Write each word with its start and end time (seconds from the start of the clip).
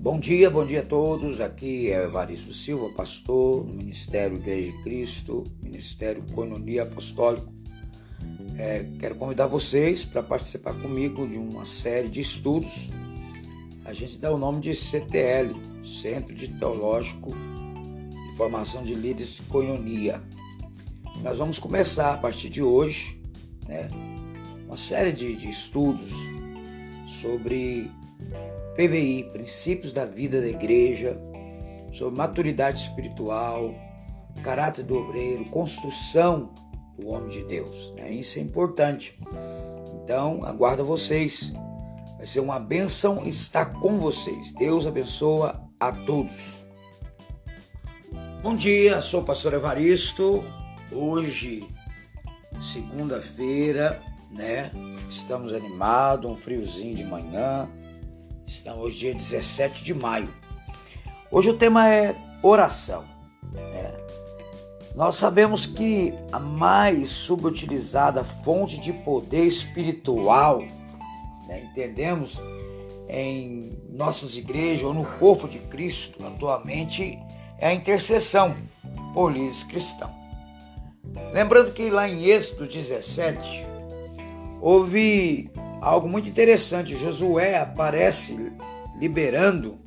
Bom 0.00 0.20
dia, 0.20 0.48
bom 0.48 0.64
dia 0.64 0.80
a 0.80 0.84
todos. 0.84 1.40
Aqui 1.40 1.90
é 1.90 2.04
Evaristo 2.04 2.54
Silva, 2.54 2.88
pastor 2.90 3.64
do 3.64 3.74
Ministério 3.74 4.36
Igreja 4.36 4.70
de 4.70 4.82
Cristo, 4.84 5.42
Ministério 5.60 6.22
Coinonia 6.32 6.84
Apostólico. 6.84 7.52
É, 8.56 8.86
quero 9.00 9.16
convidar 9.16 9.48
vocês 9.48 10.04
para 10.04 10.22
participar 10.22 10.74
comigo 10.74 11.26
de 11.26 11.36
uma 11.36 11.64
série 11.64 12.08
de 12.08 12.20
estudos. 12.20 12.88
A 13.84 13.92
gente 13.92 14.18
dá 14.18 14.30
o 14.30 14.38
nome 14.38 14.60
de 14.60 14.72
CTL, 14.72 15.60
Centro 15.82 16.32
de 16.32 16.46
Teológico 16.46 17.30
de 17.30 18.36
Formação 18.36 18.84
de 18.84 18.94
Líderes 18.94 19.34
de 19.34 19.42
Coinonia. 19.42 20.22
Nós 21.24 21.38
vamos 21.38 21.58
começar 21.58 22.14
a 22.14 22.18
partir 22.18 22.48
de 22.48 22.62
hoje 22.62 23.20
né, 23.66 23.88
uma 24.64 24.76
série 24.76 25.10
de, 25.10 25.34
de 25.34 25.50
estudos 25.50 26.12
sobre 27.04 27.90
PVI, 28.78 29.24
princípios 29.32 29.92
da 29.92 30.06
vida 30.06 30.40
da 30.40 30.46
igreja, 30.46 31.20
sobre 31.92 32.16
maturidade 32.16 32.78
espiritual, 32.78 33.74
caráter 34.40 34.84
do 34.84 34.96
obreiro, 34.96 35.44
construção 35.46 36.54
do 36.96 37.08
homem 37.08 37.28
de 37.28 37.42
Deus. 37.42 37.92
Né? 37.96 38.12
Isso 38.12 38.38
é 38.38 38.42
importante. 38.42 39.18
Então, 40.04 40.44
aguardo 40.44 40.84
vocês. 40.84 41.52
Vai 42.18 42.26
ser 42.26 42.38
uma 42.38 42.60
bênção 42.60 43.26
estar 43.26 43.66
com 43.66 43.98
vocês. 43.98 44.52
Deus 44.52 44.86
abençoa 44.86 45.60
a 45.80 45.90
todos. 45.90 46.62
Bom 48.44 48.54
dia, 48.54 49.02
sou 49.02 49.22
o 49.22 49.24
pastor 49.24 49.54
Evaristo. 49.54 50.44
Hoje, 50.92 51.66
segunda-feira, 52.60 54.00
né? 54.30 54.70
Estamos 55.10 55.52
animados, 55.52 56.30
um 56.30 56.36
friozinho 56.36 56.94
de 56.94 57.02
manhã. 57.02 57.68
Estamos 58.48 58.82
hoje 58.82 58.96
dia 58.96 59.14
17 59.14 59.84
de 59.84 59.92
maio. 59.92 60.32
Hoje 61.30 61.50
o 61.50 61.54
tema 61.58 61.86
é 61.86 62.16
oração. 62.42 63.04
Né? 63.52 63.94
Nós 64.94 65.16
sabemos 65.16 65.66
que 65.66 66.14
a 66.32 66.38
mais 66.38 67.10
subutilizada 67.10 68.24
fonte 68.24 68.78
de 68.78 68.90
poder 68.90 69.44
espiritual, 69.44 70.62
né? 71.46 71.68
entendemos, 71.70 72.40
em 73.06 73.68
nossas 73.90 74.34
igrejas 74.38 74.82
ou 74.82 74.94
no 74.94 75.04
corpo 75.04 75.46
de 75.46 75.58
Cristo 75.58 76.26
atualmente 76.26 77.18
é 77.58 77.68
a 77.68 77.74
intercessão 77.74 78.56
por 79.12 79.30
líderes 79.30 79.62
cristãos. 79.64 80.16
Lembrando 81.34 81.70
que 81.72 81.90
lá 81.90 82.08
em 82.08 82.24
Êxodo 82.24 82.66
17 82.66 83.67
houve 84.60 85.50
algo 85.80 86.08
muito 86.08 86.28
interessante. 86.28 86.96
Josué 86.96 87.58
aparece 87.58 88.52
liberando 88.98 89.78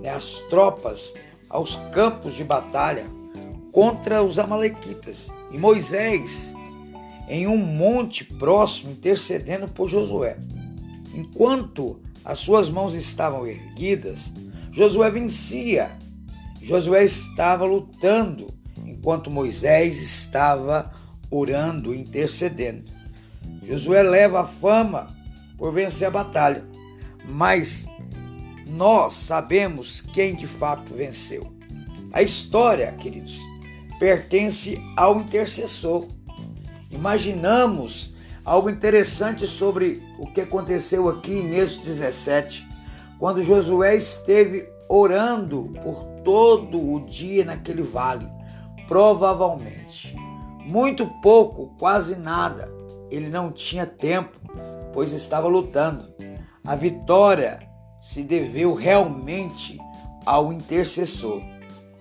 né, 0.00 0.10
as 0.10 0.34
tropas 0.50 1.12
aos 1.48 1.76
campos 1.92 2.34
de 2.34 2.44
batalha 2.44 3.04
contra 3.70 4.22
os 4.22 4.38
Amalequitas. 4.38 5.28
E 5.50 5.58
Moisés, 5.58 6.54
em 7.28 7.46
um 7.46 7.56
monte 7.56 8.24
próximo, 8.24 8.92
intercedendo 8.92 9.68
por 9.68 9.88
Josué. 9.88 10.36
Enquanto 11.14 12.00
as 12.24 12.38
suas 12.38 12.68
mãos 12.70 12.94
estavam 12.94 13.46
erguidas, 13.46 14.32
Josué 14.70 15.10
vencia. 15.10 15.90
Josué 16.62 17.04
estava 17.04 17.64
lutando, 17.64 18.46
enquanto 18.86 19.30
Moisés 19.30 20.00
estava 20.00 20.92
orando, 21.30 21.94
intercedendo. 21.94 22.91
Josué 23.62 24.02
leva 24.02 24.40
a 24.40 24.46
fama 24.46 25.08
por 25.56 25.72
vencer 25.72 26.08
a 26.08 26.10
batalha, 26.10 26.64
mas 27.28 27.86
nós 28.66 29.14
sabemos 29.14 30.00
quem 30.00 30.34
de 30.34 30.46
fato 30.46 30.94
venceu. 30.94 31.52
A 32.12 32.22
história, 32.22 32.90
queridos, 32.92 33.38
pertence 33.98 34.80
ao 34.96 35.20
intercessor. 35.20 36.06
Imaginamos 36.90 38.12
algo 38.44 38.68
interessante 38.68 39.46
sobre 39.46 40.02
o 40.18 40.26
que 40.26 40.40
aconteceu 40.40 41.08
aqui 41.08 41.32
em 41.32 41.54
Êxodo 41.54 41.84
17, 41.84 42.68
quando 43.18 43.44
Josué 43.44 43.94
esteve 43.94 44.68
orando 44.88 45.70
por 45.82 46.04
todo 46.24 46.92
o 46.92 47.00
dia 47.06 47.44
naquele 47.44 47.82
vale. 47.82 48.28
Provavelmente, 48.88 50.14
muito 50.66 51.06
pouco, 51.22 51.72
quase 51.78 52.16
nada, 52.16 52.70
ele 53.12 53.28
não 53.28 53.52
tinha 53.52 53.86
tempo, 53.86 54.38
pois 54.92 55.12
estava 55.12 55.46
lutando. 55.46 56.12
A 56.64 56.74
vitória 56.74 57.68
se 58.00 58.22
deveu 58.22 58.72
realmente 58.72 59.78
ao 60.24 60.50
intercessor 60.52 61.42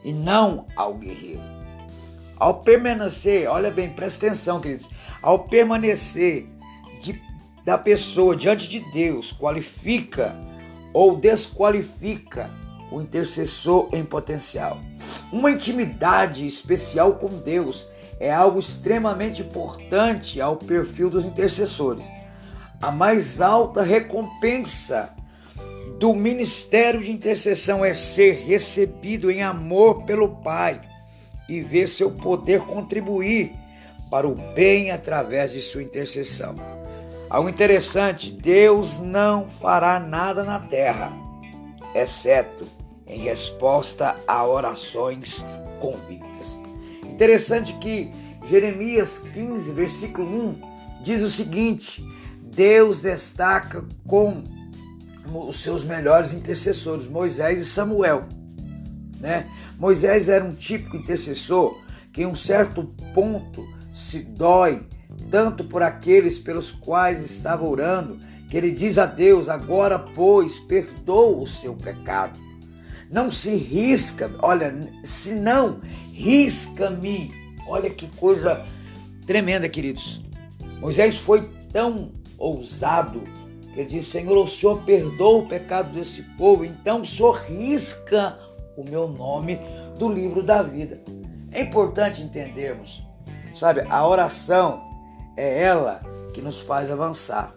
e 0.03 0.13
não 0.13 0.65
ao 0.75 0.93
guerreiro. 0.93 1.41
Ao 2.37 2.61
permanecer, 2.61 3.47
olha 3.49 3.69
bem, 3.69 3.89
presta 3.89 4.27
atenção, 4.27 4.61
queridos, 4.61 4.89
ao 5.21 5.39
permanecer 5.39 6.47
de, 7.01 7.21
da 7.65 7.77
pessoa 7.77 8.35
diante 8.35 8.67
de 8.67 8.79
Deus, 8.91 9.33
qualifica 9.33 10.33
ou 10.93 11.17
desqualifica 11.17 12.49
o 12.91 13.01
intercessor 13.01 13.89
em 13.93 14.03
potencial. 14.03 14.79
Uma 15.31 15.51
intimidade 15.51 16.45
especial 16.45 17.13
com 17.13 17.27
Deus 17.27 17.85
é 18.21 18.31
algo 18.31 18.59
extremamente 18.59 19.41
importante 19.41 20.39
ao 20.39 20.55
perfil 20.55 21.09
dos 21.09 21.25
intercessores. 21.25 22.07
A 22.79 22.91
mais 22.91 23.41
alta 23.41 23.81
recompensa 23.81 25.09
do 25.97 26.13
ministério 26.13 27.01
de 27.01 27.11
intercessão 27.11 27.83
é 27.83 27.95
ser 27.95 28.43
recebido 28.45 29.31
em 29.31 29.41
amor 29.41 30.03
pelo 30.03 30.29
Pai 30.29 30.79
e 31.49 31.61
ver 31.61 31.87
seu 31.87 32.11
poder 32.11 32.61
contribuir 32.61 33.53
para 34.11 34.27
o 34.27 34.35
bem 34.53 34.91
através 34.91 35.51
de 35.51 35.59
sua 35.59 35.81
intercessão. 35.81 36.53
Algo 37.27 37.49
interessante, 37.49 38.29
Deus 38.29 38.99
não 38.99 39.49
fará 39.49 39.99
nada 39.99 40.43
na 40.43 40.59
terra, 40.59 41.11
exceto 41.95 42.67
em 43.07 43.23
resposta 43.23 44.15
a 44.27 44.45
orações 44.45 45.43
convictas. 45.79 46.70
Interessante 47.21 47.73
que 47.73 48.09
Jeremias 48.49 49.21
15, 49.31 49.71
versículo 49.73 50.27
1 50.27 51.03
diz 51.03 51.21
o 51.21 51.29
seguinte: 51.29 52.03
Deus 52.41 52.99
destaca 52.99 53.85
com 54.07 54.43
os 55.31 55.61
seus 55.61 55.83
melhores 55.83 56.33
intercessores, 56.33 57.05
Moisés 57.05 57.61
e 57.61 57.65
Samuel. 57.65 58.25
Né? 59.19 59.47
Moisés 59.77 60.29
era 60.29 60.43
um 60.43 60.55
típico 60.55 60.97
intercessor 60.97 61.79
que 62.11 62.23
em 62.23 62.25
um 62.25 62.33
certo 62.33 62.85
ponto 63.13 63.67
se 63.93 64.23
dói 64.23 64.81
tanto 65.29 65.63
por 65.65 65.83
aqueles 65.83 66.39
pelos 66.39 66.71
quais 66.71 67.21
estava 67.21 67.63
orando, 67.63 68.17
que 68.49 68.57
ele 68.57 68.71
diz 68.71 68.97
a 68.97 69.05
Deus: 69.05 69.47
agora, 69.47 69.99
pois, 69.99 70.59
perdoa 70.61 71.43
o 71.43 71.45
seu 71.45 71.75
pecado. 71.75 72.39
Não 73.11 73.29
se 73.29 73.53
risca, 73.53 74.31
olha, 74.41 74.73
se 75.03 75.31
não, 75.33 75.81
risca-me. 76.13 77.33
Olha 77.67 77.89
que 77.89 78.07
coisa 78.07 78.65
tremenda, 79.27 79.67
queridos. 79.67 80.21
Moisés 80.79 81.17
foi 81.17 81.49
tão 81.73 82.09
ousado 82.37 83.21
que 83.73 83.81
ele 83.81 83.89
disse: 83.89 84.11
Senhor, 84.11 84.37
o 84.37 84.47
Senhor 84.47 84.81
perdoa 84.83 85.43
o 85.43 85.47
pecado 85.47 85.91
desse 85.91 86.21
povo, 86.37 86.63
então 86.63 87.01
o 87.01 87.05
Senhor 87.05 87.35
risca 87.41 88.39
o 88.77 88.83
meu 88.83 89.09
nome 89.09 89.59
do 89.99 90.07
livro 90.07 90.41
da 90.41 90.61
vida. 90.61 91.01
É 91.51 91.61
importante 91.61 92.21
entendermos, 92.21 93.05
sabe, 93.53 93.81
a 93.89 94.07
oração 94.07 94.89
é 95.35 95.61
ela 95.63 95.99
que 96.33 96.41
nos 96.41 96.61
faz 96.61 96.89
avançar. 96.89 97.53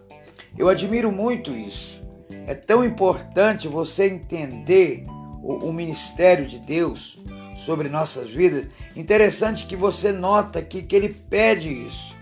Eu 0.58 0.68
admiro 0.68 1.12
muito 1.12 1.52
isso. 1.52 2.02
É 2.46 2.54
tão 2.54 2.84
importante 2.84 3.68
você 3.68 4.06
entender 4.06 5.04
o, 5.44 5.68
o 5.68 5.72
ministério 5.72 6.46
de 6.46 6.58
Deus 6.58 7.18
sobre 7.54 7.88
nossas 7.88 8.30
vidas, 8.30 8.66
interessante 8.96 9.66
que 9.66 9.76
você 9.76 10.10
nota 10.10 10.62
que, 10.62 10.82
que 10.82 10.96
ele 10.96 11.10
pede 11.10 11.70
isso. 11.70 12.16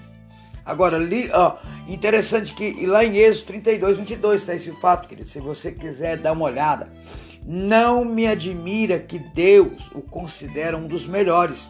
Agora, 0.64 0.98
li, 0.98 1.30
ó, 1.32 1.56
interessante 1.88 2.52
que 2.52 2.84
lá 2.86 3.04
em 3.04 3.16
Êxodo 3.16 3.46
32, 3.48 3.98
22 3.98 4.40
está 4.40 4.54
esse 4.54 4.72
fato, 4.72 5.08
querido. 5.08 5.28
Se 5.28 5.40
você 5.40 5.72
quiser 5.72 6.18
dar 6.18 6.32
uma 6.32 6.44
olhada, 6.44 6.92
não 7.44 8.04
me 8.04 8.26
admira 8.26 8.98
que 8.98 9.18
Deus 9.18 9.90
o 9.92 10.00
considera 10.00 10.76
um 10.76 10.86
dos 10.86 11.06
melhores. 11.06 11.68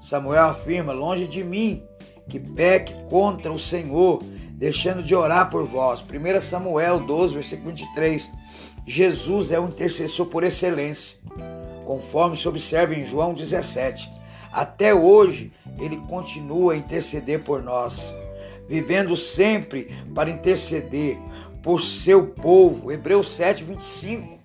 Samuel 0.00 0.46
afirma: 0.46 0.92
longe 0.92 1.26
de 1.26 1.44
mim 1.44 1.82
que 2.28 2.38
peque 2.38 2.94
contra 3.10 3.52
o 3.52 3.58
Senhor, 3.58 4.22
deixando 4.62 5.02
de 5.02 5.12
orar 5.12 5.50
por 5.50 5.64
vós. 5.64 6.00
1 6.02 6.40
Samuel 6.40 7.00
12, 7.00 7.34
versículo 7.34 7.70
23. 7.70 8.30
Jesus 8.86 9.50
é 9.50 9.58
o 9.58 9.66
intercessor 9.66 10.26
por 10.26 10.44
excelência, 10.44 11.18
conforme 11.84 12.36
se 12.36 12.46
observa 12.46 12.94
em 12.94 13.04
João 13.04 13.34
17. 13.34 14.08
Até 14.52 14.94
hoje, 14.94 15.50
ele 15.80 15.96
continua 16.08 16.74
a 16.74 16.76
interceder 16.76 17.42
por 17.42 17.60
nós, 17.60 18.14
vivendo 18.68 19.16
sempre 19.16 19.92
para 20.14 20.30
interceder 20.30 21.18
por 21.60 21.82
seu 21.82 22.28
povo. 22.28 22.92
Hebreus 22.92 23.34
7, 23.34 23.64
25. 23.64 24.38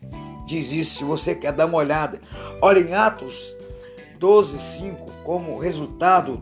diz 0.48 0.74
isso, 0.74 0.98
se 0.98 1.04
você 1.04 1.36
quer 1.36 1.54
dar 1.54 1.68
uma 1.68 1.78
olhada. 1.78 2.20
Olha 2.60 2.80
em 2.80 2.96
Atos 2.96 3.56
12, 4.18 4.58
5, 4.80 5.12
como 5.24 5.60
resultado 5.60 6.42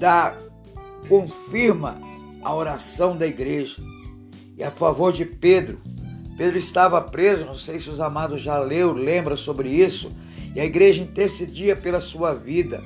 da 0.00 0.34
confirma 1.08 2.10
a 2.42 2.54
oração 2.54 3.16
da 3.16 3.26
igreja. 3.26 3.76
E 4.56 4.62
a 4.62 4.70
favor 4.70 5.12
de 5.12 5.24
Pedro. 5.24 5.80
Pedro 6.36 6.58
estava 6.58 7.00
preso, 7.00 7.44
não 7.44 7.56
sei 7.56 7.78
se 7.78 7.88
os 7.88 8.00
amados 8.00 8.40
já 8.40 8.58
leu, 8.58 8.92
lembra 8.92 9.36
sobre 9.36 9.68
isso, 9.68 10.10
e 10.54 10.60
a 10.60 10.64
igreja 10.64 11.02
intercedia 11.02 11.76
pela 11.76 12.00
sua 12.00 12.34
vida. 12.34 12.82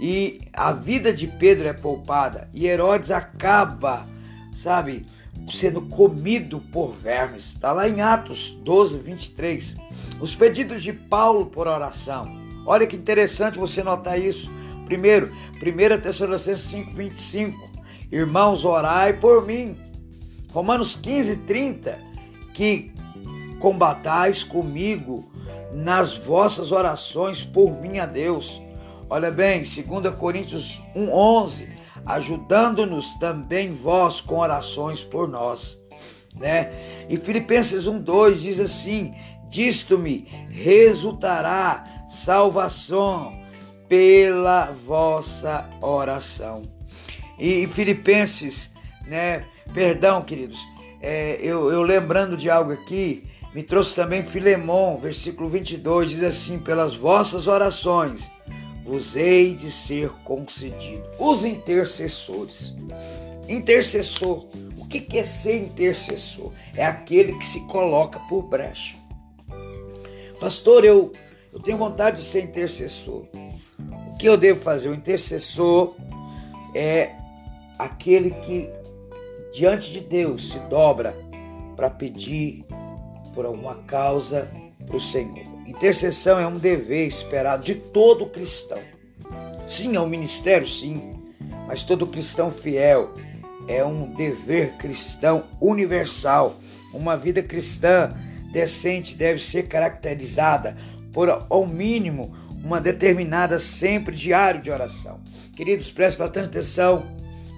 E 0.00 0.40
a 0.52 0.72
vida 0.72 1.12
de 1.12 1.26
Pedro 1.26 1.66
é 1.66 1.72
poupada, 1.72 2.48
e 2.52 2.66
Herodes 2.66 3.10
acaba, 3.10 4.06
sabe, 4.52 5.06
sendo 5.50 5.82
comido 5.82 6.60
por 6.72 6.94
vermes. 6.94 7.46
Está 7.46 7.72
lá 7.72 7.88
em 7.88 8.00
Atos 8.00 8.58
12, 8.62 8.98
23. 8.98 9.76
Os 10.20 10.34
pedidos 10.34 10.82
de 10.82 10.92
Paulo 10.92 11.46
por 11.46 11.66
oração. 11.66 12.30
Olha 12.66 12.86
que 12.86 12.96
interessante 12.96 13.58
você 13.58 13.82
notar 13.82 14.20
isso. 14.20 14.50
Primeiro, 14.84 15.32
1 15.54 16.00
Tessalonicenses 16.00 16.68
5, 16.70 16.92
25. 16.92 17.75
Irmãos, 18.10 18.64
orai 18.64 19.14
por 19.14 19.46
mim. 19.46 19.76
Romanos 20.52 20.96
15, 20.96 21.36
30. 21.38 21.98
Que 22.54 22.92
combatais 23.58 24.44
comigo 24.44 25.30
nas 25.72 26.16
vossas 26.16 26.72
orações 26.72 27.44
por 27.44 27.80
mim 27.80 27.98
a 27.98 28.06
Deus. 28.06 28.62
Olha 29.08 29.30
bem, 29.30 29.62
2 29.62 30.14
Coríntios 30.16 30.80
1, 30.94 31.12
11 31.12 31.76
ajudando-nos 32.06 33.14
também 33.14 33.70
vós 33.70 34.20
com 34.20 34.38
orações 34.38 35.02
por 35.02 35.28
nós. 35.28 35.76
Né? 36.34 36.70
E 37.08 37.16
Filipenses 37.16 37.86
1:2 37.86 38.34
diz 38.36 38.60
assim: 38.60 39.12
Disto-me 39.48 40.28
resultará 40.50 41.84
salvação 42.08 43.36
pela 43.88 44.72
vossa 44.86 45.68
oração. 45.80 46.62
E 47.38 47.66
Filipenses, 47.66 48.72
né? 49.06 49.44
Perdão, 49.74 50.22
queridos, 50.22 50.58
é, 51.00 51.38
eu, 51.40 51.70
eu 51.70 51.82
lembrando 51.82 52.36
de 52.36 52.48
algo 52.48 52.72
aqui, 52.72 53.24
me 53.54 53.62
trouxe 53.62 53.94
também 53.94 54.22
Filemão, 54.22 54.98
versículo 54.98 55.48
22, 55.48 56.10
diz 56.10 56.22
assim: 56.22 56.58
Pelas 56.58 56.94
vossas 56.94 57.46
orações 57.46 58.30
vos 58.84 59.16
hei 59.16 59.54
de 59.54 59.70
ser 59.70 60.10
concedido. 60.24 61.02
Os 61.18 61.44
intercessores. 61.44 62.74
Intercessor. 63.48 64.46
O 64.78 64.86
que 64.86 65.18
é 65.18 65.24
ser 65.24 65.56
intercessor? 65.56 66.52
É 66.74 66.84
aquele 66.84 67.32
que 67.34 67.46
se 67.46 67.60
coloca 67.66 68.20
por 68.28 68.42
brecha. 68.42 68.94
Pastor, 70.38 70.84
eu, 70.84 71.10
eu 71.52 71.58
tenho 71.58 71.76
vontade 71.76 72.18
de 72.18 72.24
ser 72.24 72.42
intercessor. 72.44 73.26
O 74.08 74.16
que 74.16 74.28
eu 74.28 74.36
devo 74.36 74.60
fazer? 74.60 74.88
O 74.88 74.94
intercessor 74.94 75.96
é 76.74 77.10
aquele 77.78 78.30
que, 78.30 78.68
diante 79.52 79.90
de 79.92 80.00
Deus, 80.00 80.50
se 80.50 80.58
dobra 80.60 81.14
para 81.76 81.90
pedir 81.90 82.64
por 83.34 83.44
alguma 83.44 83.76
causa 83.86 84.48
para 84.86 84.96
o 84.96 85.00
Senhor. 85.00 85.44
Intercessão 85.66 86.38
é 86.38 86.46
um 86.46 86.58
dever 86.58 87.06
esperado 87.06 87.64
de 87.64 87.74
todo 87.74 88.26
cristão. 88.26 88.78
Sim, 89.68 89.96
é 89.96 90.00
um 90.00 90.08
ministério, 90.08 90.66
sim, 90.66 91.12
mas 91.66 91.82
todo 91.82 92.06
cristão 92.06 92.50
fiel 92.50 93.12
é 93.68 93.84
um 93.84 94.14
dever 94.14 94.76
cristão 94.76 95.44
universal. 95.60 96.56
Uma 96.94 97.16
vida 97.16 97.42
cristã 97.42 98.10
decente 98.52 99.14
deve 99.14 99.42
ser 99.42 99.64
caracterizada 99.64 100.76
por, 101.12 101.46
ao 101.50 101.66
mínimo, 101.66 102.34
uma 102.62 102.80
determinada 102.80 103.58
sempre 103.58 104.14
diário 104.14 104.62
de 104.62 104.70
oração. 104.70 105.20
Queridos, 105.54 105.90
preste 105.90 106.18
bastante 106.18 106.46
atenção. 106.46 107.04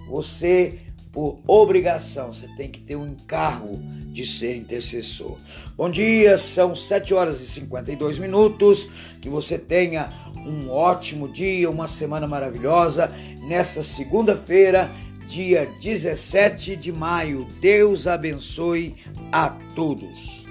Você 0.09 0.81
por 1.13 1.41
obrigação, 1.47 2.33
você 2.33 2.47
tem 2.57 2.71
que 2.71 2.81
ter 2.81 2.97
um 2.97 3.07
encargo 3.07 3.77
de 4.13 4.27
ser 4.27 4.57
intercessor. 4.57 5.37
Bom 5.77 5.91
dia, 5.91 6.37
são 6.39 6.75
7 6.75 7.15
horas 7.15 7.41
e 7.41 7.47
52 7.47 8.19
minutos. 8.19 8.89
Que 9.21 9.29
você 9.29 9.59
tenha 9.59 10.13
um 10.47 10.71
ótimo 10.71 11.29
dia, 11.29 11.71
uma 11.71 11.89
semana 11.89 12.27
maravilhosa. 12.27 13.13
Nesta 13.43 13.83
segunda-feira, 13.83 14.91
dia 15.27 15.69
17 15.81 16.77
de 16.77 16.93
maio. 16.93 17.47
Deus 17.61 18.07
abençoe 18.07 18.97
a 19.33 19.51
todos. 19.75 20.47